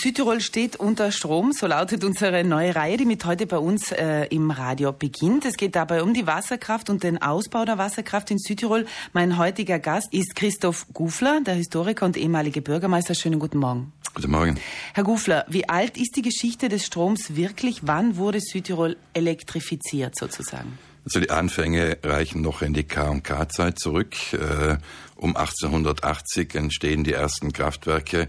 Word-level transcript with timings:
Südtirol 0.00 0.40
steht 0.40 0.76
unter 0.76 1.10
Strom, 1.10 1.50
so 1.50 1.66
lautet 1.66 2.04
unsere 2.04 2.44
neue 2.44 2.76
Reihe, 2.76 2.96
die 2.96 3.04
mit 3.04 3.24
heute 3.24 3.48
bei 3.48 3.58
uns 3.58 3.90
äh, 3.90 4.26
im 4.26 4.52
Radio 4.52 4.92
beginnt. 4.92 5.44
Es 5.44 5.56
geht 5.56 5.74
dabei 5.74 6.04
um 6.04 6.14
die 6.14 6.24
Wasserkraft 6.24 6.88
und 6.88 7.02
den 7.02 7.20
Ausbau 7.20 7.64
der 7.64 7.78
Wasserkraft 7.78 8.30
in 8.30 8.38
Südtirol. 8.38 8.86
Mein 9.12 9.38
heutiger 9.38 9.80
Gast 9.80 10.14
ist 10.14 10.36
Christoph 10.36 10.86
Gufler, 10.94 11.40
der 11.44 11.54
Historiker 11.54 12.06
und 12.06 12.16
ehemalige 12.16 12.62
Bürgermeister. 12.62 13.16
Schönen 13.16 13.40
guten 13.40 13.58
Morgen. 13.58 13.92
Guten 14.14 14.30
Morgen. 14.30 14.60
Herr 14.94 15.02
Gufler, 15.02 15.44
wie 15.48 15.68
alt 15.68 15.96
ist 15.96 16.14
die 16.14 16.22
Geschichte 16.22 16.68
des 16.68 16.86
Stroms 16.86 17.34
wirklich? 17.34 17.80
Wann 17.82 18.16
wurde 18.16 18.38
Südtirol 18.40 18.96
elektrifiziert 19.14 20.16
sozusagen? 20.16 20.78
Also 21.06 21.18
die 21.18 21.30
Anfänge 21.30 21.98
reichen 22.04 22.42
noch 22.42 22.62
in 22.62 22.72
die 22.72 22.84
K&K-Zeit 22.84 23.80
zurück. 23.80 24.14
Äh, 24.32 24.76
um 25.16 25.36
1880 25.36 26.54
entstehen 26.54 27.02
die 27.02 27.14
ersten 27.14 27.52
Kraftwerke 27.52 28.28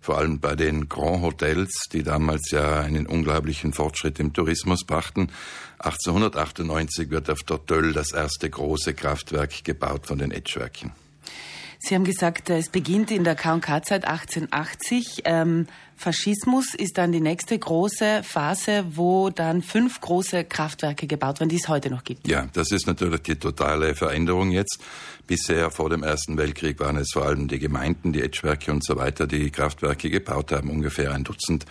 vor 0.00 0.18
allem 0.18 0.40
bei 0.40 0.54
den 0.54 0.88
Grand 0.88 1.22
Hotels, 1.22 1.88
die 1.92 2.02
damals 2.02 2.50
ja 2.50 2.80
einen 2.80 3.06
unglaublichen 3.06 3.72
Fortschritt 3.72 4.20
im 4.20 4.32
Tourismus 4.32 4.84
brachten. 4.84 5.30
1898 5.78 7.10
wird 7.10 7.30
auf 7.30 7.42
der 7.42 7.64
Töll 7.66 7.92
das 7.92 8.12
erste 8.12 8.48
große 8.48 8.94
Kraftwerk 8.94 9.64
gebaut 9.64 10.06
von 10.06 10.18
den 10.18 10.30
Etschwerken. 10.30 10.92
Sie 11.80 11.94
haben 11.94 12.04
gesagt, 12.04 12.50
es 12.50 12.70
beginnt 12.70 13.10
in 13.10 13.22
der 13.22 13.36
K&K-Zeit 13.36 14.04
1880. 14.04 15.22
Ähm, 15.24 15.66
Faschismus 15.96 16.74
ist 16.74 16.98
dann 16.98 17.12
die 17.12 17.20
nächste 17.20 17.56
große 17.58 18.22
Phase, 18.24 18.84
wo 18.90 19.30
dann 19.30 19.62
fünf 19.62 20.00
große 20.00 20.44
Kraftwerke 20.44 21.06
gebaut 21.06 21.38
werden, 21.38 21.50
die 21.50 21.56
es 21.56 21.68
heute 21.68 21.90
noch 21.90 22.02
gibt. 22.02 22.26
Ja, 22.26 22.48
das 22.52 22.72
ist 22.72 22.86
natürlich 22.86 23.22
die 23.22 23.36
totale 23.36 23.94
Veränderung 23.94 24.50
jetzt. 24.50 24.80
Bisher 25.28 25.70
vor 25.70 25.88
dem 25.88 26.02
Ersten 26.02 26.36
Weltkrieg 26.36 26.80
waren 26.80 26.96
es 26.96 27.10
vor 27.12 27.26
allem 27.26 27.46
die 27.46 27.58
Gemeinden, 27.60 28.12
die 28.12 28.22
Etschwerke 28.22 28.72
und 28.72 28.84
so 28.84 28.96
weiter, 28.96 29.26
die 29.26 29.50
Kraftwerke 29.50 30.10
gebaut 30.10 30.50
haben, 30.52 30.70
ungefähr 30.70 31.12
ein 31.12 31.24
Dutzend. 31.24 31.64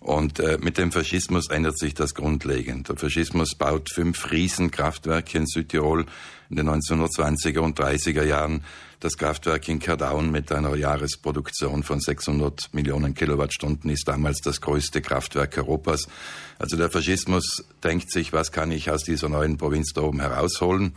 Und 0.00 0.40
äh, 0.40 0.58
mit 0.60 0.78
dem 0.78 0.92
Faschismus 0.92 1.48
ändert 1.50 1.78
sich 1.78 1.94
das 1.94 2.14
grundlegend. 2.14 2.88
Der 2.88 2.96
Faschismus 2.96 3.54
baut 3.56 3.90
fünf 3.92 4.30
Riesenkraftwerke 4.30 5.38
in 5.38 5.46
Südtirol 5.46 6.06
in 6.50 6.56
den 6.56 6.68
1920er 6.68 7.58
und 7.58 7.78
30er 7.78 8.24
Jahren. 8.24 8.62
Das 9.00 9.16
Kraftwerk 9.16 9.68
in 9.68 9.78
Kerdaun 9.78 10.32
mit 10.32 10.50
einer 10.50 10.74
Jahresproduktion 10.74 11.84
von 11.84 12.00
600 12.00 12.70
Millionen 12.72 13.14
Kilowattstunden 13.14 13.90
ist 13.90 14.08
damals 14.08 14.40
das 14.40 14.60
größte 14.60 15.00
Kraftwerk 15.00 15.56
Europas. 15.56 16.08
Also 16.58 16.76
der 16.76 16.90
Faschismus 16.90 17.64
denkt 17.84 18.10
sich, 18.10 18.32
was 18.32 18.50
kann 18.50 18.72
ich 18.72 18.90
aus 18.90 19.04
dieser 19.04 19.28
neuen 19.28 19.56
Provinz 19.56 19.92
da 19.94 20.00
oben 20.00 20.18
herausholen? 20.18 20.96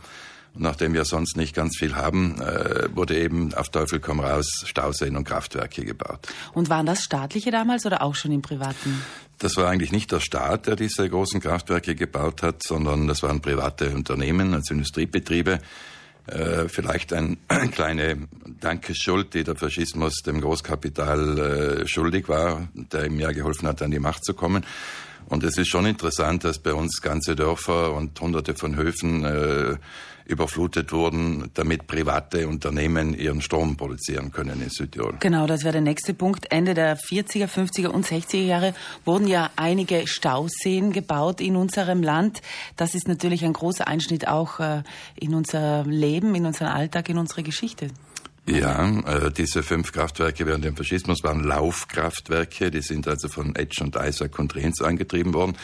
Und 0.54 0.62
nachdem 0.62 0.94
wir 0.94 1.04
sonst 1.04 1.36
nicht 1.36 1.54
ganz 1.54 1.76
viel 1.78 1.94
haben, 1.94 2.40
äh, 2.40 2.88
wurde 2.92 3.16
eben 3.16 3.54
auf 3.54 3.68
Teufel 3.68 4.00
komm 4.00 4.18
raus 4.18 4.64
Stauseen 4.66 5.16
und 5.16 5.22
Kraftwerke 5.22 5.84
gebaut. 5.84 6.26
Und 6.54 6.68
waren 6.68 6.86
das 6.86 7.04
staatliche 7.04 7.52
damals 7.52 7.86
oder 7.86 8.02
auch 8.02 8.16
schon 8.16 8.32
im 8.32 8.42
privaten? 8.42 9.00
Das 9.38 9.56
war 9.56 9.68
eigentlich 9.68 9.92
nicht 9.92 10.10
der 10.10 10.20
Staat, 10.20 10.66
der 10.66 10.74
diese 10.74 11.08
großen 11.08 11.40
Kraftwerke 11.40 11.94
gebaut 11.94 12.42
hat, 12.42 12.64
sondern 12.64 13.06
das 13.06 13.22
waren 13.22 13.40
private 13.40 13.90
Unternehmen, 13.90 14.54
also 14.54 14.74
Industriebetriebe. 14.74 15.60
Äh, 16.26 16.68
vielleicht 16.68 17.12
ein, 17.12 17.38
eine 17.48 17.68
kleine 17.70 18.28
Dankeschuld, 18.60 19.34
die 19.34 19.42
der 19.42 19.56
Faschismus 19.56 20.22
dem 20.24 20.40
Großkapital 20.40 21.38
äh, 21.82 21.88
schuldig 21.88 22.28
war, 22.28 22.68
der 22.74 23.06
ihm 23.06 23.18
ja 23.18 23.32
geholfen 23.32 23.66
hat, 23.66 23.82
an 23.82 23.90
die 23.90 23.98
Macht 23.98 24.24
zu 24.24 24.34
kommen. 24.34 24.64
Und 25.26 25.44
es 25.44 25.56
ist 25.56 25.68
schon 25.68 25.86
interessant, 25.86 26.44
dass 26.44 26.58
bei 26.58 26.74
uns 26.74 27.00
ganze 27.00 27.36
Dörfer 27.36 27.94
und 27.94 28.20
hunderte 28.20 28.54
von 28.54 28.76
Höfen 28.76 29.24
äh, 29.24 29.76
überflutet 30.26 30.92
wurden, 30.92 31.50
damit 31.54 31.86
private 31.86 32.48
Unternehmen 32.48 33.14
ihren 33.14 33.42
Strom 33.42 33.76
produzieren 33.76 34.32
können 34.32 34.62
in 34.62 34.70
Südtirol. 34.70 35.14
Genau, 35.20 35.46
das 35.46 35.64
wäre 35.64 35.72
der 35.72 35.80
nächste 35.82 36.14
Punkt. 36.14 36.50
Ende 36.50 36.74
der 36.74 36.98
40er, 36.98 37.46
50er 37.46 37.88
und 37.88 38.06
60er 38.06 38.42
Jahre 38.42 38.74
wurden 39.04 39.26
ja 39.26 39.50
einige 39.56 40.06
Stauseen 40.06 40.92
gebaut 40.92 41.40
in 41.40 41.56
unserem 41.56 42.02
Land. 42.02 42.40
Das 42.76 42.94
ist 42.94 43.08
natürlich 43.08 43.44
ein 43.44 43.52
großer 43.52 43.86
Einschnitt 43.86 44.28
auch 44.28 44.60
äh, 44.60 44.82
in 45.16 45.34
unser 45.34 45.84
Leben, 45.84 46.34
in 46.34 46.46
unseren 46.46 46.68
Alltag, 46.68 47.08
in 47.08 47.18
unsere 47.18 47.42
Geschichte. 47.42 47.88
Ja, 48.46 48.88
äh, 49.06 49.30
diese 49.30 49.62
fünf 49.62 49.92
Kraftwerke 49.92 50.46
während 50.46 50.64
dem 50.64 50.76
Faschismus 50.76 51.22
waren 51.22 51.44
Laufkraftwerke, 51.44 52.70
die 52.72 52.80
sind 52.80 53.06
also 53.06 53.28
von 53.28 53.54
Etsch 53.54 53.80
und 53.80 53.94
Isaac 53.96 54.38
und 54.38 54.54
Rehns 54.56 54.82
angetrieben 54.82 55.32
worden. 55.32 55.56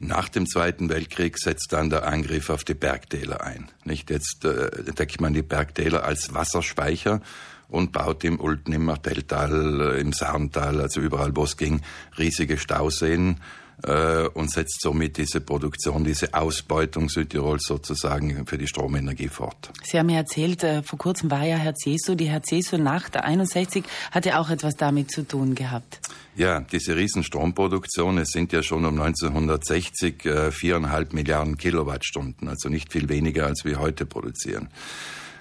Nach 0.00 0.28
dem 0.28 0.46
Zweiten 0.46 0.88
Weltkrieg 0.88 1.38
setzt 1.38 1.72
dann 1.72 1.90
der 1.90 2.06
Angriff 2.06 2.50
auf 2.50 2.64
die 2.64 2.74
Bergtäler 2.74 3.42
ein. 3.42 3.68
Nicht 3.84 4.10
jetzt 4.10 4.44
äh, 4.44 4.92
deckt 4.92 5.20
man 5.20 5.32
die 5.32 5.42
Bergtäler 5.42 6.04
als 6.04 6.34
Wasserspeicher 6.34 7.20
und 7.68 7.92
baut 7.92 8.24
im 8.24 8.40
Ulten, 8.40 8.72
im 8.72 8.84
Martelltal, 8.84 9.94
äh, 9.96 10.00
im 10.00 10.12
Sarntal, 10.12 10.80
also 10.80 11.00
überall, 11.00 11.34
wo 11.36 11.44
es 11.44 11.56
ging, 11.56 11.82
riesige 12.16 12.58
Stauseen 12.58 13.40
äh, 13.84 14.26
und 14.28 14.50
setzt 14.50 14.80
somit 14.80 15.16
diese 15.16 15.40
Produktion, 15.40 16.04
diese 16.04 16.34
Ausbeutung 16.34 17.08
Südtirols 17.08 17.64
sozusagen 17.64 18.46
für 18.46 18.58
die 18.58 18.66
Stromenergie 18.66 19.28
fort. 19.28 19.70
Sie 19.84 19.98
haben 19.98 20.08
ja 20.08 20.18
erzählt, 20.18 20.64
äh, 20.64 20.82
vor 20.82 20.98
kurzem 20.98 21.30
war 21.30 21.44
ja 21.44 21.56
Herr 21.56 21.74
Cesu, 21.74 22.14
die 22.14 22.28
Herr 22.28 22.42
Cesu 22.42 22.76
nach 22.78 23.08
der 23.08 23.24
61 23.24 23.84
hat 24.10 24.26
ja 24.26 24.40
auch 24.40 24.50
etwas 24.50 24.74
damit 24.74 25.10
zu 25.10 25.26
tun 25.26 25.54
gehabt. 25.54 26.00
Ja, 26.36 26.60
diese 26.60 26.96
Riesenstromproduktion, 26.96 28.18
es 28.18 28.28
sind 28.30 28.52
ja 28.52 28.62
schon 28.62 28.84
um 28.84 29.00
1960 29.00 30.24
äh, 30.24 30.52
viereinhalb 30.52 31.12
Milliarden 31.12 31.56
Kilowattstunden, 31.56 32.48
also 32.48 32.68
nicht 32.68 32.92
viel 32.92 33.08
weniger, 33.08 33.46
als 33.46 33.64
wir 33.64 33.80
heute 33.80 34.06
produzieren. 34.06 34.68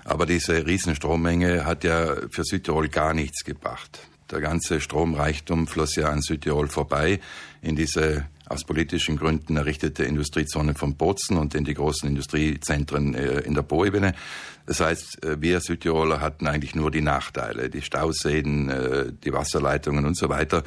Aber 0.05 0.25
diese 0.25 0.65
Riesenstrommenge 0.65 1.65
hat 1.65 1.83
ja 1.83 2.15
für 2.29 2.43
Südtirol 2.43 2.87
gar 2.87 3.13
nichts 3.13 3.43
gebracht. 3.43 3.99
Der 4.29 4.41
ganze 4.41 4.81
Stromreichtum 4.81 5.67
floss 5.67 5.95
ja 5.95 6.09
an 6.09 6.21
Südtirol 6.21 6.67
vorbei 6.67 7.19
in 7.61 7.75
diese 7.75 8.25
aus 8.49 8.63
politischen 8.63 9.17
Gründen 9.17 9.57
errichtete 9.57 10.05
Industriezone 10.05 10.73
von 10.73 10.95
Bozen 10.95 11.37
und 11.37 11.53
in 11.53 11.65
die 11.65 11.73
großen 11.73 12.07
Industriezentren 12.07 13.13
äh, 13.13 13.39
in 13.39 13.53
der 13.53 13.61
Boebene. 13.61 14.13
Das 14.65 14.79
heißt, 14.79 15.23
äh, 15.23 15.41
wir 15.41 15.59
Südtiroler 15.59 16.21
hatten 16.21 16.47
eigentlich 16.47 16.75
nur 16.75 16.89
die 16.89 17.01
Nachteile, 17.01 17.69
die 17.69 17.81
Stauseen, 17.81 18.69
äh, 18.69 19.11
die 19.11 19.33
Wasserleitungen 19.33 20.05
und 20.05 20.15
so 20.15 20.29
weiter. 20.29 20.63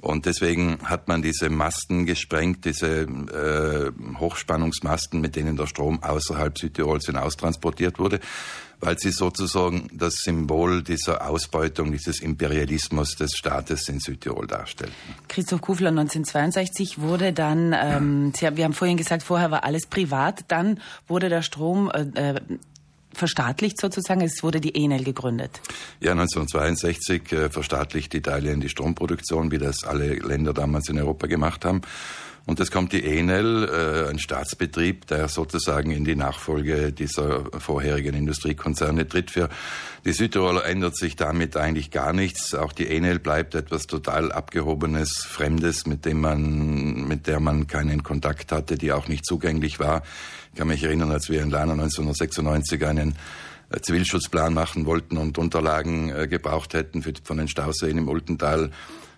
Und 0.00 0.26
deswegen 0.26 0.78
hat 0.84 1.08
man 1.08 1.22
diese 1.22 1.48
Masten 1.48 2.06
gesprengt, 2.06 2.64
diese 2.64 3.02
äh, 3.02 4.18
Hochspannungsmasten, 4.18 5.20
mit 5.20 5.36
denen 5.36 5.56
der 5.56 5.66
Strom 5.66 6.02
außerhalb 6.02 6.58
Südtirols 6.58 7.06
hinaus 7.06 7.36
wurde 7.98 8.20
weil 8.80 8.98
sie 8.98 9.10
sozusagen 9.10 9.88
das 9.92 10.14
Symbol 10.16 10.82
dieser 10.82 11.28
Ausbeutung, 11.28 11.92
dieses 11.92 12.20
Imperialismus 12.20 13.16
des 13.16 13.32
Staates 13.32 13.88
in 13.88 14.00
Südtirol 14.00 14.46
darstellten. 14.46 14.94
Christoph 15.28 15.60
Kufler 15.62 15.88
1962 15.88 17.00
wurde 17.00 17.32
dann, 17.32 17.74
ähm, 17.74 18.32
Sie, 18.34 18.56
wir 18.56 18.64
haben 18.64 18.74
vorhin 18.74 18.96
gesagt, 18.96 19.22
vorher 19.22 19.50
war 19.50 19.64
alles 19.64 19.86
privat, 19.86 20.44
dann 20.48 20.80
wurde 21.06 21.28
der 21.28 21.42
Strom 21.42 21.90
äh, 21.90 22.34
äh 22.34 22.40
verstaatlicht 23.16 23.80
sozusagen. 23.80 24.20
Es 24.20 24.42
wurde 24.42 24.60
die 24.60 24.76
Enel 24.76 25.04
gegründet. 25.04 25.60
Ja, 26.00 26.12
1962 26.12 27.32
äh, 27.32 27.50
verstaatlicht 27.50 28.14
Italien 28.14 28.60
die 28.60 28.68
Stromproduktion, 28.68 29.50
wie 29.50 29.58
das 29.58 29.84
alle 29.84 30.14
Länder 30.14 30.52
damals 30.52 30.88
in 30.88 30.98
Europa 30.98 31.26
gemacht 31.26 31.64
haben. 31.64 31.82
Und 32.46 32.60
es 32.60 32.70
kommt 32.70 32.92
die 32.92 33.04
Enel, 33.04 33.68
äh, 33.68 34.08
ein 34.08 34.20
Staatsbetrieb, 34.20 35.08
der 35.08 35.26
sozusagen 35.28 35.90
in 35.90 36.04
die 36.04 36.14
Nachfolge 36.14 36.92
dieser 36.92 37.46
vorherigen 37.58 38.14
Industriekonzerne 38.14 39.08
tritt. 39.08 39.32
Für 39.32 39.48
die 40.04 40.12
Südtiroler 40.12 40.64
ändert 40.64 40.96
sich 40.96 41.16
damit 41.16 41.56
eigentlich 41.56 41.90
gar 41.90 42.12
nichts. 42.12 42.54
Auch 42.54 42.72
die 42.72 42.88
Enel 42.88 43.18
bleibt 43.18 43.56
etwas 43.56 43.88
total 43.88 44.30
abgehobenes, 44.30 45.26
Fremdes, 45.28 45.86
mit 45.86 46.04
dem 46.04 46.20
man, 46.20 47.08
mit 47.08 47.26
der 47.26 47.40
man 47.40 47.66
keinen 47.66 48.04
Kontakt 48.04 48.52
hatte, 48.52 48.78
die 48.78 48.92
auch 48.92 49.08
nicht 49.08 49.26
zugänglich 49.26 49.80
war. 49.80 50.04
Ich 50.52 50.58
kann 50.58 50.68
mich 50.68 50.84
erinnern, 50.84 51.10
als 51.10 51.28
wir 51.28 51.42
in 51.42 51.50
Lana 51.50 51.72
1996 51.72 52.86
einen 52.86 53.16
äh, 53.70 53.80
Zivilschutzplan 53.80 54.54
machen 54.54 54.86
wollten 54.86 55.16
und 55.16 55.36
Unterlagen 55.36 56.10
äh, 56.10 56.28
gebraucht 56.28 56.74
hätten 56.74 57.02
für, 57.02 57.12
von 57.24 57.38
den 57.38 57.48
Stauseen 57.48 57.98
im 57.98 58.08
Ultental, 58.08 58.70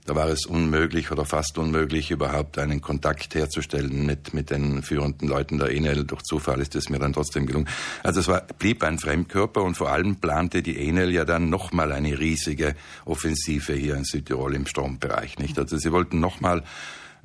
da 0.08 0.14
war 0.14 0.28
es 0.28 0.46
unmöglich 0.46 1.10
oder 1.12 1.26
fast 1.26 1.58
unmöglich, 1.58 2.10
überhaupt 2.10 2.58
einen 2.58 2.81
Kontakt 2.81 3.34
herzustellen 3.34 4.06
mit, 4.06 4.32
mit 4.32 4.49
den 4.49 4.82
führenden 4.82 5.28
Leuten 5.28 5.58
der 5.58 5.70
Enel. 5.70 6.05
Durch 6.05 6.22
Zufall 6.22 6.62
ist 6.62 6.75
es 6.76 6.88
mir 6.88 6.99
dann 6.99 7.12
trotzdem 7.12 7.44
gelungen. 7.44 7.69
Also 8.02 8.20
es 8.20 8.28
war, 8.28 8.40
blieb 8.58 8.82
ein 8.82 8.99
Fremdkörper 8.99 9.62
und 9.62 9.76
vor 9.76 9.90
allem 9.90 10.16
plante 10.16 10.62
die 10.62 10.88
Enel 10.88 11.10
ja 11.12 11.26
dann 11.26 11.50
nochmal 11.50 11.93
eine 11.93 12.19
riesige 12.19 12.75
Offensive 13.05 13.75
hier 13.75 13.96
in 13.96 14.05
Südtirol 14.05 14.55
im 14.55 14.66
Strombereich, 14.66 15.38
nicht? 15.38 15.58
Also 15.58 15.76
sie 15.76 15.93
wollten 15.93 16.20
nochmal 16.20 16.62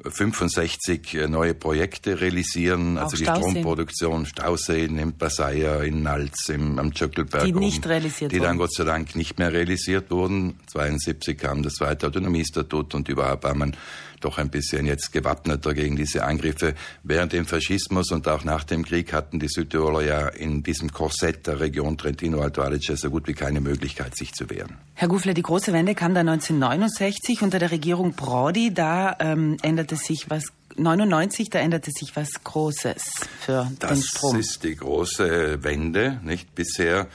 65 0.03 1.13
äh, 1.15 1.27
neue 1.27 1.53
Projekte 1.53 2.19
realisieren, 2.19 2.97
also 2.97 3.17
die 3.17 3.23
Stromproduktion, 3.23 4.25
Stauseen 4.25 4.97
in 4.97 5.13
Passaia, 5.13 5.81
in 5.83 6.03
Nalz, 6.03 6.49
im, 6.49 6.79
am 6.79 6.93
Tschöckelberg. 6.93 7.45
Die 7.45 7.53
nicht 7.53 7.85
realisiert 7.87 8.31
Die 8.31 8.39
dann 8.39 8.57
Gott 8.57 8.73
sei 8.73 8.83
Dank 8.83 9.15
nicht 9.15 9.39
mehr 9.39 9.53
realisiert 9.53 10.11
wurden. 10.11 10.59
72 10.67 11.37
kam 11.37 11.63
das 11.63 11.75
zweite 11.75 12.07
Autonomiestatut 12.07 12.95
und 12.95 13.09
überhaupt 13.09 13.43
war 13.43 13.55
man 13.55 13.75
doch 14.23 14.37
ein 14.37 14.49
bisschen 14.49 14.85
jetzt 14.85 15.11
gewappneter 15.11 15.73
gegen 15.73 15.95
diese 15.95 16.23
Angriffe. 16.23 16.75
Während 17.03 17.33
dem 17.33 17.45
Faschismus 17.45 18.11
und 18.11 18.27
auch 18.27 18.43
nach 18.43 18.63
dem 18.63 18.85
Krieg 18.85 19.13
hatten 19.13 19.39
die 19.39 19.47
Südtiroler 19.47 20.01
ja 20.01 20.27
in 20.27 20.63
diesem 20.63 20.91
Korsett 20.91 21.47
der 21.47 21.59
Region 21.59 21.97
Trentino-Alto 21.97 22.61
Adige 22.61 22.95
so 22.95 23.09
gut 23.09 23.27
wie 23.27 23.33
keine 23.33 23.61
Möglichkeit, 23.61 24.15
sich 24.15 24.33
zu 24.33 24.49
wehren. 24.49 24.77
Herr 24.93 25.07
Gufler, 25.07 25.33
die 25.33 25.41
große 25.41 25.73
Wende 25.73 25.95
kam 25.95 26.13
dann 26.13 26.29
1969 26.29 27.41
unter 27.41 27.59
der 27.59 27.71
Regierung 27.71 28.13
Prodi. 28.13 28.73
Da 28.73 29.15
ähm, 29.19 29.57
änderte 29.61 29.92
sich 29.95 30.29
was 30.29 30.45
99, 30.75 31.49
da 31.49 31.59
änderte 31.59 31.91
sich 31.91 32.15
was 32.15 32.43
Großes 32.43 33.03
für 33.39 33.71
das 33.79 33.91
den 33.91 34.03
Strom. 34.03 34.37
Das 34.37 34.47
ist 34.47 34.63
die 34.63 34.75
große 34.75 35.63
Wende, 35.63 36.19
nicht 36.23 36.55
bisher. 36.55 37.07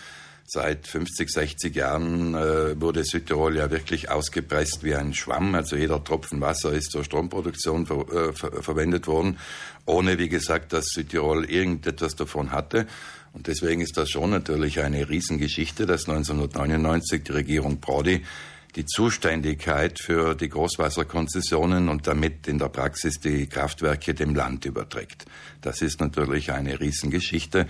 Seit 0.51 0.87
50, 0.87 1.29
60 1.29 1.77
Jahren 1.77 2.35
äh, 2.35 2.81
wurde 2.81 3.05
Südtirol 3.05 3.57
ja 3.57 3.71
wirklich 3.71 4.11
ausgepresst 4.11 4.83
wie 4.83 4.95
ein 4.95 5.13
Schwamm. 5.13 5.55
Also 5.55 5.77
jeder 5.77 6.03
Tropfen 6.03 6.41
Wasser 6.41 6.73
ist 6.73 6.91
zur 6.91 7.05
Stromproduktion 7.05 7.85
ver 7.85 8.09
äh, 8.11 8.33
ver 8.33 8.63
verwendet 8.63 9.07
worden, 9.07 9.39
ohne, 9.85 10.19
wie 10.19 10.31
gesagt, 10.31 10.73
dass 10.73 10.87
Südtirol 10.87 11.45
irgendetwas 11.45 12.17
davon 12.17 12.51
hatte. 12.51 12.87
Und 13.35 13.47
deswegen 13.47 13.83
ist 13.83 13.99
das 13.99 14.09
schon 14.09 14.31
natürlich 14.31 14.81
eine 14.81 15.07
Riesengeschichte, 15.11 15.85
dass 15.85 16.09
1999 16.09 17.25
die 17.25 17.33
Regierung 17.33 17.81
Prodi 17.81 18.25
die 18.79 18.87
Zuständigkeit 18.87 19.99
für 19.99 20.37
die 20.37 20.49
Großwasserkonzessionen 20.49 21.89
und 21.89 22.07
damit 22.07 22.47
in 22.47 22.59
der 22.59 22.69
Praxis 22.69 23.19
die 23.19 23.49
Kraftwerke 23.49 24.15
dem 24.15 24.37
Land 24.37 24.65
überträgt. 24.65 25.25
Das 25.61 25.83
ist 25.83 26.01
natürlich 26.01 26.53
eine 26.53 26.79
Riesengeschichte 26.79 27.67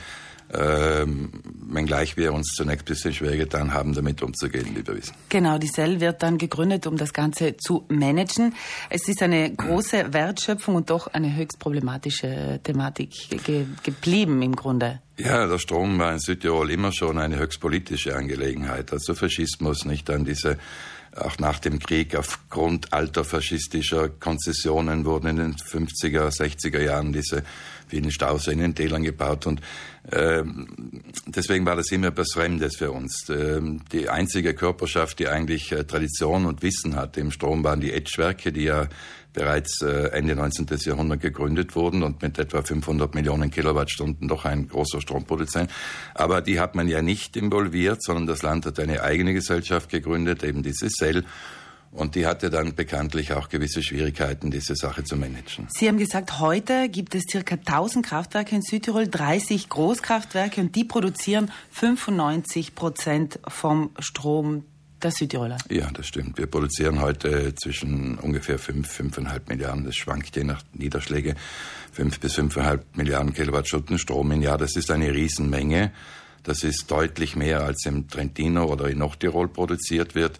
ähm, 0.52 1.31
wenngleich 1.69 2.16
wir 2.16 2.32
uns 2.32 2.55
zunächst 2.55 2.87
ein 2.87 2.87
bisschen 2.87 3.12
schwer 3.12 3.37
getan 3.37 3.75
haben, 3.75 3.93
damit 3.93 4.22
umzugehen, 4.22 4.69
wie 4.75 4.87
wir 4.87 4.96
wissen. 4.96 5.14
Genau, 5.28 5.58
die 5.58 5.69
Cell 5.69 6.00
wird 6.00 6.22
dann 6.22 6.38
gegründet, 6.38 6.87
um 6.87 6.96
das 6.96 7.12
Ganze 7.12 7.56
zu 7.58 7.84
managen. 7.88 8.54
Es 8.88 9.08
ist 9.08 9.22
eine 9.22 9.54
große 9.54 10.12
Wertschöpfung 10.12 10.76
und 10.76 10.90
doch 10.90 11.08
eine 11.08 11.37
höchst 11.37 11.58
problematische 11.58 12.61
Thematik 12.62 13.44
ge 13.44 13.66
geblieben 13.82 14.40
im 14.40 14.56
Grunde. 14.56 15.00
Ja, 15.19 15.46
der 15.46 15.58
Strom 15.58 15.99
war 15.99 16.12
in 16.12 16.20
Südtirol 16.20 16.70
immer 16.70 16.93
schon 16.93 17.19
eine 17.19 17.38
höchst 17.38 17.61
politische 17.61 18.16
Angelegenheit. 18.16 18.93
Also 18.93 19.14
Faschismus, 19.14 19.84
nicht 19.84 20.08
an 20.08 20.25
diese 20.25 20.58
auch 21.16 21.38
nach 21.38 21.58
dem 21.58 21.78
Krieg 21.78 22.14
aufgrund 22.16 22.93
alter 22.93 23.25
faschistischer 23.25 24.08
Konzessionen 24.08 25.05
wurden 25.05 25.28
in 25.28 25.37
den 25.37 25.56
50er, 25.56 26.28
60er 26.28 26.81
Jahren 26.81 27.12
diese 27.12 27.43
vielen 27.88 28.11
Stauseen 28.11 28.58
in 28.58 28.73
den 28.73 28.75
Tälern 28.75 29.02
gebaut 29.02 29.46
und 29.46 29.61
ähm, 30.11 31.02
deswegen 31.26 31.67
war 31.67 31.76
das 31.76 31.90
immer 31.90 32.08
etwas 32.08 32.29
Fremdes 32.32 32.76
für 32.76 32.90
uns. 32.93 33.29
Ähm, 33.29 33.82
die 33.93 34.08
einzige 34.08 34.55
Körperschaft, 34.55 35.19
die 35.19 35.29
eigentlich 35.29 35.70
äh, 35.73 35.85
Tradition 35.85 36.46
und 36.46 36.62
Wissen 36.62 36.96
hatte 36.96 37.20
im 37.20 37.31
Strom, 37.31 37.62
waren 37.62 37.81
die 37.81 37.93
Etschwerke, 37.93 38.50
die 38.50 38.64
ja 38.64 38.88
bereits 39.35 39.82
äh, 39.82 40.08
Ende 40.12 40.35
19. 40.35 40.67
Jahrhundert 40.85 41.20
gegründet 41.20 41.76
wurden 41.76 42.02
und 42.02 42.23
mit 42.23 42.38
etwa 42.38 42.62
500 42.62 43.14
Millionen 43.14 43.50
Kilowattstunden 43.50 44.29
doch 44.29 44.44
ein 44.44 44.69
großer 44.69 45.00
Stromproduzent. 45.00 45.70
Aber 46.14 46.40
die 46.40 46.58
hat 46.58 46.75
man 46.75 46.88
ja 46.88 47.02
nicht 47.02 47.37
involviert, 47.37 48.02
sondern 48.02 48.26
das 48.26 48.43
Land 48.43 48.64
hat 48.64 48.81
eine 48.81 49.02
eigene 49.02 49.35
Gesellschaft 49.35 49.90
gegründet, 49.90 50.43
eben 50.43 50.62
diese 50.62 50.88
Cell. 50.88 51.25
Und 51.90 52.14
die 52.14 52.26
hatte 52.26 52.50
dann 52.50 52.75
bekanntlich 52.75 53.32
auch 53.32 53.49
gewisse 53.49 53.82
Schwierigkeiten, 53.82 54.50
diese 54.50 54.76
Sache 54.76 55.05
zu 55.05 55.17
managen. 55.17 55.67
Sie 55.70 55.88
haben 55.88 55.99
gesagt, 55.99 56.38
heute 56.38 56.88
gibt 56.88 57.14
es 57.14 57.25
circa 57.31 57.55
1000 57.55 58.05
Kraftwerke 58.05 58.55
in 58.55 58.62
Südtirol, 58.62 59.08
30 59.08 59.69
Großkraftwerke 59.69 60.61
und 60.61 60.76
die 60.76 60.85
produzieren 60.85 61.50
95 61.70 62.75
Prozent 62.75 63.40
vom 63.49 63.90
Strom 63.99 64.64
der 65.02 65.12
Südtiroler. 65.12 65.58
Ja, 65.70 65.90
das 65.93 66.06
stimmt. 66.06 66.38
Wir 66.38 66.46
produzieren 66.46 67.00
heute 67.00 67.55
zwischen 67.55 68.19
ungefähr 68.19 68.58
5, 68.58 68.88
5,5 68.88 69.40
Milliarden, 69.49 69.85
das 69.85 69.96
schwankt 69.96 70.37
je 70.37 70.44
nach 70.44 70.62
Niederschläge, 70.73 71.37
5 71.93 72.20
bis 72.20 72.37
5,5 72.37 72.81
Milliarden 72.94 73.32
Kilowattstunden 73.32 73.99
Strom 73.99 74.31
im 74.32 74.43
Jahr. 74.43 74.58
Das 74.58 74.76
ist 74.76 74.90
eine 74.90 75.12
Riesenmenge. 75.12 75.93
Das 76.43 76.62
ist 76.62 76.90
deutlich 76.90 77.37
mehr, 77.37 77.62
als 77.62 77.85
im 77.87 78.08
Trentino 78.08 78.64
oder 78.64 78.88
in 78.88 78.99
Nordtirol 78.99 79.49
produziert 79.49 80.14
wird. 80.14 80.38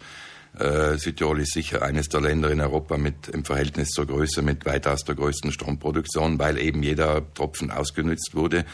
Äh, 0.59 0.97
Südtirol 0.97 1.39
ist 1.39 1.53
sicher 1.53 1.81
eines 1.81 2.09
der 2.09 2.21
Länder 2.21 2.51
in 2.51 2.59
Europa 2.59 2.97
mit 2.97 3.29
im 3.29 3.45
Verhältnis 3.45 3.89
zur 3.89 4.05
Größe 4.05 4.41
mit 4.41 4.65
weitaus 4.65 5.05
der 5.05 5.15
größten 5.15 5.53
Stromproduktion, 5.53 6.37
weil 6.37 6.57
eben 6.57 6.83
jeder 6.83 7.33
Tropfen 7.33 7.71
ausgenützt 7.71 8.35
wurde. 8.35 8.65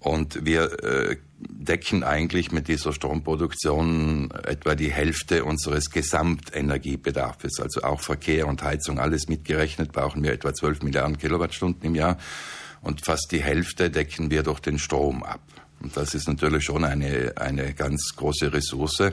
Und 0.00 0.44
wir 0.44 0.82
äh, 0.82 1.16
decken 1.38 2.02
eigentlich 2.02 2.50
mit 2.50 2.66
dieser 2.66 2.92
Stromproduktion 2.92 4.32
etwa 4.44 4.74
die 4.74 4.90
Hälfte 4.90 5.44
unseres 5.44 5.90
Gesamtenergiebedarfs. 5.90 7.60
Also 7.60 7.82
auch 7.82 8.00
Verkehr 8.00 8.48
und 8.48 8.64
Heizung, 8.64 8.98
alles 8.98 9.28
mitgerechnet, 9.28 9.92
brauchen 9.92 10.24
wir 10.24 10.32
etwa 10.32 10.52
12 10.52 10.82
Milliarden 10.82 11.18
Kilowattstunden 11.18 11.84
im 11.84 11.94
Jahr. 11.94 12.18
Und 12.80 13.04
fast 13.04 13.30
die 13.30 13.42
Hälfte 13.42 13.90
decken 13.90 14.32
wir 14.32 14.42
durch 14.42 14.58
den 14.58 14.80
Strom 14.80 15.22
ab. 15.22 15.42
Und 15.80 15.96
das 15.96 16.14
ist 16.14 16.26
natürlich 16.26 16.64
schon 16.64 16.84
eine, 16.84 17.34
eine 17.36 17.72
ganz 17.74 18.14
große 18.16 18.52
Ressource, 18.52 19.12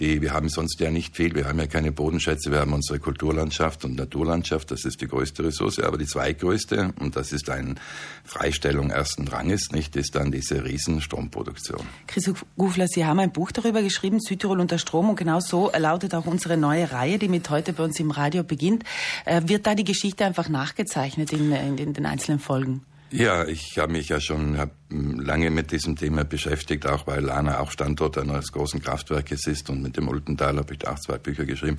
die, 0.00 0.20
wir 0.20 0.32
haben 0.32 0.48
sonst 0.48 0.80
ja 0.80 0.90
nicht 0.90 1.14
viel. 1.14 1.34
Wir 1.34 1.46
haben 1.46 1.58
ja 1.58 1.66
keine 1.66 1.92
Bodenschätze. 1.92 2.50
Wir 2.50 2.60
haben 2.60 2.72
unsere 2.72 2.98
Kulturlandschaft 2.98 3.84
und 3.84 3.96
Naturlandschaft. 3.96 4.70
Das 4.70 4.84
ist 4.84 5.00
die 5.00 5.06
größte 5.06 5.44
Ressource. 5.44 5.78
Aber 5.78 5.98
die 5.98 6.06
zweitgrößte, 6.06 6.92
und 6.98 7.16
das 7.16 7.32
ist 7.32 7.48
eine 7.50 7.76
Freistellung 8.24 8.90
ersten 8.90 9.28
Ranges, 9.28 9.70
nicht, 9.70 9.94
ist 9.96 10.16
dann 10.16 10.32
diese 10.32 10.64
Riesenstromproduktion. 10.64 11.80
Christoph 12.06 12.44
Gufler, 12.56 12.88
Sie 12.88 13.04
haben 13.04 13.20
ein 13.20 13.32
Buch 13.32 13.52
darüber 13.52 13.82
geschrieben, 13.82 14.20
Südtirol 14.20 14.60
unter 14.60 14.78
Strom. 14.78 15.10
Und 15.10 15.16
genau 15.16 15.40
so 15.40 15.70
lautet 15.76 16.14
auch 16.14 16.26
unsere 16.26 16.56
neue 16.56 16.90
Reihe, 16.90 17.18
die 17.18 17.28
mit 17.28 17.48
heute 17.50 17.72
bei 17.72 17.84
uns 17.84 18.00
im 18.00 18.10
Radio 18.10 18.42
beginnt. 18.42 18.84
Äh, 19.24 19.42
wird 19.46 19.66
da 19.66 19.74
die 19.74 19.84
Geschichte 19.84 20.24
einfach 20.24 20.48
nachgezeichnet 20.48 21.32
in, 21.32 21.52
in, 21.52 21.78
in 21.78 21.92
den 21.92 22.06
einzelnen 22.06 22.40
Folgen? 22.40 22.82
Ja, 23.10 23.46
ich 23.46 23.78
habe 23.78 23.92
mich 23.92 24.08
ja 24.08 24.18
schon 24.18 24.58
hab 24.58 24.72
lange 25.18 25.50
mit 25.50 25.72
diesem 25.72 25.96
Thema 25.96 26.24
beschäftigt, 26.24 26.86
auch 26.86 27.06
weil 27.06 27.24
Lana 27.24 27.60
auch 27.60 27.70
Standort 27.70 28.18
eines 28.18 28.52
großen 28.52 28.82
Kraftwerkes 28.82 29.46
ist 29.46 29.70
und 29.70 29.82
mit 29.82 29.96
dem 29.96 30.08
Ultental 30.08 30.56
habe 30.56 30.72
ich 30.72 30.80
da 30.80 30.92
auch 30.92 30.98
zwei 30.98 31.18
Bücher 31.18 31.44
geschrieben. 31.44 31.78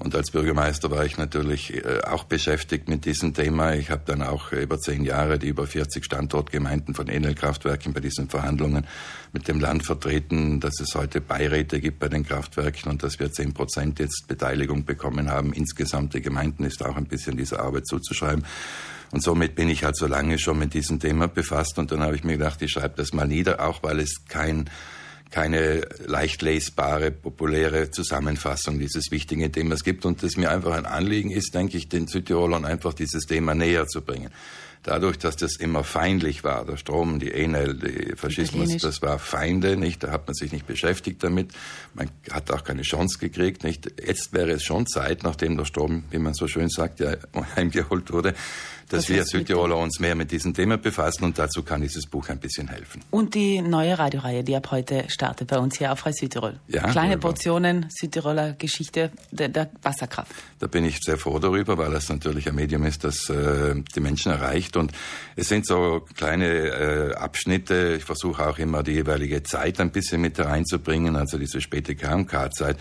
Und 0.00 0.14
als 0.14 0.30
Bürgermeister 0.30 0.92
war 0.92 1.04
ich 1.04 1.18
natürlich 1.18 1.74
äh, 1.74 2.02
auch 2.02 2.22
beschäftigt 2.22 2.88
mit 2.88 3.04
diesem 3.04 3.34
Thema. 3.34 3.74
Ich 3.74 3.90
habe 3.90 4.02
dann 4.06 4.22
auch 4.22 4.52
über 4.52 4.78
zehn 4.78 5.04
Jahre 5.04 5.40
die 5.40 5.48
über 5.48 5.66
40 5.66 6.04
Standortgemeinden 6.04 6.94
von 6.94 7.08
Enel-Kraftwerken 7.08 7.92
bei 7.92 8.00
diesen 8.00 8.28
Verhandlungen 8.28 8.86
mit 9.32 9.48
dem 9.48 9.58
Land 9.58 9.84
vertreten, 9.84 10.60
dass 10.60 10.78
es 10.80 10.94
heute 10.94 11.20
Beiräte 11.20 11.80
gibt 11.80 11.98
bei 11.98 12.08
den 12.08 12.24
Kraftwerken 12.24 12.92
und 12.92 13.02
dass 13.02 13.18
wir 13.18 13.32
zehn 13.32 13.52
Prozent 13.52 13.98
jetzt 13.98 14.26
Beteiligung 14.28 14.84
bekommen 14.84 15.30
haben. 15.30 15.52
Insgesamt 15.52 16.14
die 16.14 16.22
Gemeinden 16.22 16.62
ist 16.62 16.84
auch 16.84 16.96
ein 16.96 17.06
bisschen 17.06 17.36
dieser 17.36 17.60
Arbeit 17.60 17.88
zuzuschreiben. 17.88 18.44
Und 19.10 19.22
somit 19.22 19.54
bin 19.54 19.68
ich 19.68 19.84
halt 19.84 19.96
so 19.96 20.06
lange 20.06 20.38
schon 20.38 20.58
mit 20.58 20.74
diesem 20.74 21.00
Thema 21.00 21.28
befasst 21.28 21.78
und 21.78 21.90
dann 21.90 22.00
habe 22.00 22.14
ich 22.14 22.24
mir 22.24 22.37
gedacht, 22.38 22.62
ich 22.62 22.72
schreibe 22.72 22.94
das 22.96 23.12
mal 23.12 23.26
nieder, 23.26 23.66
auch 23.66 23.82
weil 23.82 24.00
es 24.00 24.24
kein 24.28 24.70
keine 25.30 25.82
leicht 26.06 26.40
lesbare, 26.40 27.10
populäre 27.10 27.90
Zusammenfassung 27.90 28.78
dieses 28.78 29.10
wichtigen 29.10 29.52
Themas 29.52 29.84
gibt. 29.84 30.06
Und 30.06 30.22
es 30.22 30.38
mir 30.38 30.50
einfach 30.50 30.74
ein 30.74 30.86
Anliegen 30.86 31.30
ist, 31.30 31.54
denke 31.54 31.76
ich, 31.76 31.90
den 31.90 32.06
Südtirolern 32.06 32.64
einfach 32.64 32.94
dieses 32.94 33.26
Thema 33.26 33.54
näher 33.54 33.86
zu 33.86 34.00
bringen 34.00 34.30
dadurch, 34.82 35.18
dass 35.18 35.36
das 35.36 35.56
immer 35.56 35.84
feindlich 35.84 36.44
war, 36.44 36.64
der 36.64 36.76
Strom, 36.76 37.18
die 37.18 37.32
Enel, 37.32 37.74
der 37.74 38.16
Faschismus, 38.16 38.76
das 38.78 39.02
war 39.02 39.18
Feinde, 39.18 39.76
nicht? 39.76 40.02
Da 40.02 40.10
hat 40.10 40.26
man 40.26 40.34
sich 40.34 40.52
nicht 40.52 40.66
beschäftigt 40.66 41.22
damit. 41.22 41.52
Man 41.94 42.10
hat 42.30 42.50
auch 42.50 42.64
keine 42.64 42.82
Chance 42.82 43.18
gekriegt, 43.18 43.64
nicht? 43.64 43.90
Jetzt 44.04 44.32
wäre 44.32 44.50
es 44.52 44.62
schon 44.62 44.86
Zeit, 44.86 45.22
nachdem 45.22 45.56
der 45.56 45.64
Strom, 45.64 46.04
wie 46.10 46.18
man 46.18 46.34
so 46.34 46.48
schön 46.48 46.68
sagt, 46.68 47.00
ja 47.00 47.14
heimgeholt 47.56 48.12
wurde, 48.12 48.34
dass 48.88 49.06
das 49.06 49.08
wir 49.10 49.24
Südtiroler 49.24 49.76
uns 49.76 50.00
mehr 50.00 50.14
mit 50.14 50.30
diesem 50.30 50.54
Thema 50.54 50.78
befassen 50.78 51.24
und 51.24 51.38
dazu 51.38 51.62
kann 51.62 51.82
dieses 51.82 52.06
Buch 52.06 52.28
ein 52.28 52.38
bisschen 52.38 52.68
helfen. 52.68 53.02
Und 53.10 53.34
die 53.34 53.60
neue 53.60 53.98
Radioreihe, 53.98 54.42
die 54.42 54.56
ab 54.56 54.70
heute 54.70 55.04
startet 55.08 55.48
bei 55.48 55.58
uns 55.58 55.78
hier 55.78 55.92
auf 55.92 56.00
Frei 56.00 56.12
Südtirol. 56.12 56.58
Ja, 56.68 56.88
Kleine 56.90 57.18
Portionen 57.18 57.86
Südtiroler 57.90 58.54
Geschichte 58.54 59.10
der, 59.30 59.48
der, 59.48 59.70
Wasserkraft. 59.82 60.32
Da 60.58 60.66
bin 60.66 60.84
ich 60.84 61.00
sehr 61.00 61.18
froh 61.18 61.38
darüber, 61.38 61.76
weil 61.78 61.90
das 61.90 62.08
natürlich 62.08 62.48
ein 62.48 62.54
Medium 62.54 62.84
ist, 62.84 63.04
das 63.04 63.28
äh, 63.28 63.74
die 63.94 64.00
Menschen 64.00 64.32
erreicht 64.32 64.67
und 64.76 64.92
es 65.36 65.48
sind 65.48 65.66
so 65.66 66.06
kleine 66.16 66.46
äh, 66.46 67.14
Abschnitte. 67.14 67.96
Ich 67.98 68.04
versuche 68.04 68.46
auch 68.46 68.58
immer 68.58 68.82
die 68.82 68.92
jeweilige 68.92 69.42
Zeit 69.42 69.80
ein 69.80 69.90
bisschen 69.90 70.20
mit 70.20 70.38
reinzubringen, 70.38 71.16
also 71.16 71.38
diese 71.38 71.60
späte 71.60 71.94
KMK-Zeit, 71.94 72.76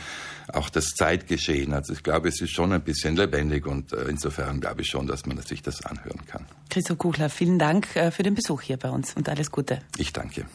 auch 0.54 0.70
das 0.70 0.90
Zeitgeschehen. 0.96 1.74
Also 1.74 1.94
ich 1.94 2.04
glaube, 2.04 2.30
es 2.30 2.42
ist 2.42 2.52
schon 2.52 2.72
ein 2.74 2.82
bisschen 2.82 3.16
lebendig 3.16 3.66
und 3.66 3.94
äh, 3.94 4.06
insofern 4.10 4.60
glaube 4.60 4.82
ich 4.82 4.88
schon, 4.88 5.08
dass 5.08 5.26
man 5.26 5.38
sich 5.42 5.62
das 5.62 5.86
anhören 5.86 6.26
kann. 6.26 6.46
Christoph 6.70 6.98
Kuchler, 6.98 7.30
vielen 7.30 7.60
Dank 7.60 7.96
äh, 7.96 8.12
für 8.12 8.24
den 8.24 8.36
Besuch 8.36 8.62
hier 8.62 8.78
bei 8.78 8.90
uns 8.90 9.14
und 9.16 9.30
alles 9.30 9.52
Gute. 9.52 9.80
Ich 9.98 10.14
danke. 10.14 10.46